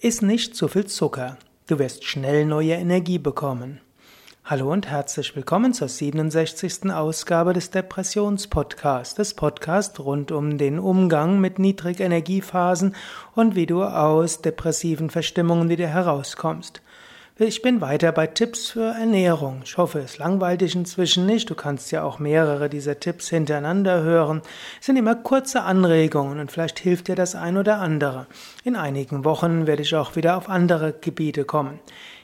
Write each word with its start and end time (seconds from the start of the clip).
Iss 0.00 0.22
nicht 0.22 0.54
zu 0.54 0.68
viel 0.68 0.86
Zucker. 0.86 1.38
Du 1.66 1.80
wirst 1.80 2.04
schnell 2.04 2.44
neue 2.46 2.74
Energie 2.74 3.18
bekommen. 3.18 3.80
Hallo 4.44 4.70
und 4.72 4.86
herzlich 4.88 5.34
willkommen 5.34 5.74
zur 5.74 5.88
67. 5.88 6.92
Ausgabe 6.92 7.52
des 7.52 7.70
Depressionspodcasts, 7.70 9.16
des 9.16 9.34
Podcasts 9.34 9.98
rund 9.98 10.30
um 10.30 10.56
den 10.56 10.78
Umgang 10.78 11.40
mit 11.40 11.58
Niedrigenergiephasen 11.58 12.94
und 13.34 13.56
wie 13.56 13.66
du 13.66 13.82
aus 13.82 14.40
depressiven 14.40 15.10
Verstimmungen 15.10 15.68
wieder 15.68 15.88
herauskommst. 15.88 16.80
Ich 17.40 17.62
bin 17.62 17.80
weiter 17.80 18.10
bei 18.10 18.26
Tipps 18.26 18.70
für 18.70 18.94
Ernährung. 18.98 19.60
Ich 19.62 19.76
hoffe, 19.76 20.00
es 20.00 20.18
langweilt 20.18 20.60
dich 20.60 20.74
inzwischen 20.74 21.24
nicht. 21.24 21.48
Du 21.48 21.54
kannst 21.54 21.92
ja 21.92 22.02
auch 22.02 22.18
mehrere 22.18 22.68
dieser 22.68 22.98
Tipps 22.98 23.28
hintereinander 23.28 24.02
hören. 24.02 24.42
Es 24.80 24.86
sind 24.86 24.96
immer 24.96 25.14
kurze 25.14 25.62
Anregungen 25.62 26.40
und 26.40 26.50
vielleicht 26.50 26.80
hilft 26.80 27.06
dir 27.06 27.14
das 27.14 27.36
ein 27.36 27.56
oder 27.56 27.78
andere. 27.78 28.26
In 28.64 28.74
einigen 28.74 29.24
Wochen 29.24 29.68
werde 29.68 29.82
ich 29.82 29.94
auch 29.94 30.16
wieder 30.16 30.36
auf 30.36 30.48
andere 30.48 30.92
Gebiete 30.92 31.44
kommen. 31.44 31.78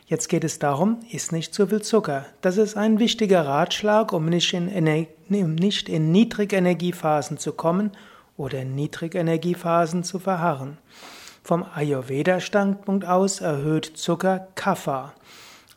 Jetzt 0.06 0.26
geht 0.26 0.42
es 0.42 0.58
darum, 0.58 0.98
iss 1.12 1.30
nicht 1.30 1.54
zu 1.54 1.68
viel 1.68 1.82
Zucker. 1.82 2.26
Das 2.40 2.56
ist 2.56 2.76
ein 2.76 2.98
wichtiger 2.98 3.46
Ratschlag, 3.46 4.12
um 4.12 4.24
nicht 4.24 4.52
in, 4.52 4.66
nicht 5.28 5.88
in 5.88 6.10
Niedrigenergiephasen 6.10 7.38
zu 7.38 7.52
kommen 7.52 7.92
oder 8.36 8.62
in 8.62 8.74
Niedrigenergiephasen 8.74 10.02
zu 10.02 10.18
verharren. 10.18 10.78
Vom 11.46 11.62
Ayurveda-Standpunkt 11.74 13.04
aus 13.04 13.42
erhöht 13.42 13.84
Zucker 13.98 14.48
Kapha. 14.54 15.12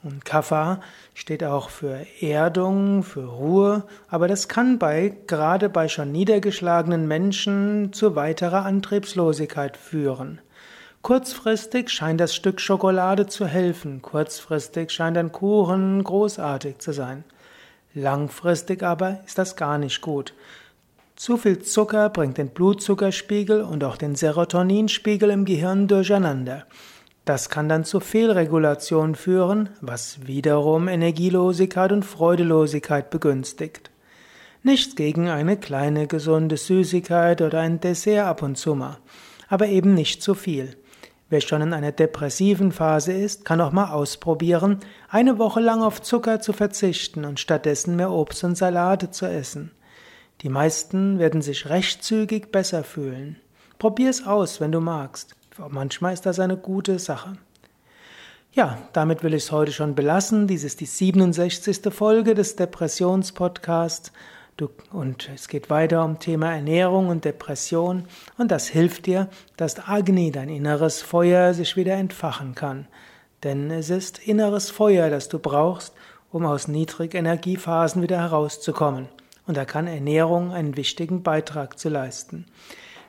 Und 0.01 0.23
Kapha 0.23 0.79
steht 1.13 1.43
auch 1.43 1.69
für 1.69 2.05
Erdung, 2.21 3.03
für 3.03 3.25
Ruhe, 3.25 3.83
aber 4.07 4.29
das 4.29 4.47
kann 4.47 4.79
bei, 4.79 5.13
gerade 5.27 5.67
bei 5.67 5.89
schon 5.89 6.13
niedergeschlagenen 6.13 7.05
Menschen 7.05 7.91
zu 7.91 8.15
weiterer 8.15 8.65
Antriebslosigkeit 8.65 9.75
führen. 9.75 10.39
Kurzfristig 11.01 11.89
scheint 11.89 12.21
das 12.21 12.33
Stück 12.33 12.61
Schokolade 12.61 13.27
zu 13.27 13.45
helfen, 13.45 14.01
kurzfristig 14.01 14.91
scheint 14.91 15.17
ein 15.17 15.33
Kuchen 15.33 16.01
großartig 16.01 16.77
zu 16.77 16.93
sein. 16.93 17.25
Langfristig 17.93 18.83
aber 18.83 19.19
ist 19.25 19.37
das 19.37 19.57
gar 19.57 19.77
nicht 19.77 19.99
gut. 19.99 20.33
Zu 21.17 21.35
viel 21.37 21.57
Zucker 21.63 22.11
bringt 22.11 22.37
den 22.37 22.49
Blutzuckerspiegel 22.49 23.63
und 23.63 23.83
auch 23.83 23.97
den 23.97 24.13
Serotoninspiegel 24.13 25.31
im 25.31 25.45
Gehirn 25.45 25.87
durcheinander. 25.87 26.67
Das 27.25 27.49
kann 27.49 27.67
dann 27.67 27.85
zu 27.85 27.99
Fehlregulation 27.99 29.15
führen, 29.15 29.69
was 29.81 30.27
wiederum 30.27 30.87
Energielosigkeit 30.87 31.91
und 31.91 32.05
Freudelosigkeit 32.05 33.09
begünstigt. 33.09 33.89
Nichts 34.61 34.95
gegen 34.95 35.27
eine 35.27 35.57
kleine 35.57 36.05
gesunde 36.05 36.55
Süßigkeit 36.55 37.41
oder 37.41 37.61
ein 37.61 37.79
Dessert 37.79 38.27
ab 38.27 38.43
und 38.43 38.55
zu 38.55 38.75
mal, 38.75 38.99
aber 39.49 39.65
eben 39.65 39.95
nicht 39.95 40.21
zu 40.21 40.35
viel. 40.35 40.77
Wer 41.29 41.41
schon 41.41 41.63
in 41.63 41.73
einer 41.73 41.91
depressiven 41.91 42.71
Phase 42.71 43.13
ist, 43.13 43.43
kann 43.43 43.59
auch 43.59 43.71
mal 43.71 43.91
ausprobieren, 43.91 44.81
eine 45.09 45.39
Woche 45.39 45.61
lang 45.61 45.81
auf 45.81 45.99
Zucker 45.99 46.41
zu 46.41 46.53
verzichten 46.53 47.25
und 47.25 47.39
stattdessen 47.39 47.95
mehr 47.95 48.11
Obst 48.11 48.43
und 48.43 48.55
Salate 48.55 49.09
zu 49.09 49.25
essen. 49.25 49.71
Die 50.41 50.49
meisten 50.49 51.17
werden 51.17 51.41
sich 51.41 51.67
recht 51.67 52.03
zügig 52.03 52.51
besser 52.51 52.83
fühlen. 52.83 53.37
Probier's 53.79 54.25
aus, 54.25 54.61
wenn 54.61 54.71
du 54.71 54.79
magst. 54.79 55.35
Manchmal 55.69 56.13
ist 56.13 56.27
das 56.27 56.39
eine 56.39 56.57
gute 56.57 56.99
Sache. 56.99 57.37
Ja, 58.51 58.77
damit 58.93 59.23
will 59.23 59.33
ich 59.33 59.45
es 59.45 59.51
heute 59.51 59.71
schon 59.71 59.95
belassen. 59.95 60.45
Dies 60.45 60.63
ist 60.63 60.79
die 60.79 60.85
67. 60.85 61.91
Folge 61.91 62.35
des 62.35 62.55
Depressionspodcasts. 62.55 64.11
und 64.91 65.29
es 65.33 65.47
geht 65.47 65.71
weiter 65.71 66.03
um 66.05 66.19
Thema 66.19 66.53
Ernährung 66.53 67.09
und 67.09 67.25
Depression. 67.25 68.05
Und 68.37 68.51
das 68.51 68.67
hilft 68.67 69.07
dir, 69.07 69.29
dass 69.55 69.87
Agni, 69.87 70.31
dein 70.31 70.49
inneres 70.49 71.01
Feuer, 71.01 71.55
sich 71.55 71.75
wieder 71.75 71.93
entfachen 71.95 72.53
kann. 72.53 72.87
Denn 73.43 73.71
es 73.71 73.89
ist 73.89 74.19
inneres 74.19 74.69
Feuer, 74.69 75.09
das 75.09 75.29
du 75.29 75.39
brauchst, 75.39 75.93
um 76.31 76.45
aus 76.45 76.67
Niedrigenergiephasen 76.67 78.03
wieder 78.03 78.19
herauszukommen 78.19 79.09
und 79.47 79.57
da 79.57 79.65
kann 79.65 79.87
Ernährung 79.87 80.51
einen 80.51 80.77
wichtigen 80.77 81.23
Beitrag 81.23 81.79
zu 81.79 81.89
leisten. 81.89 82.45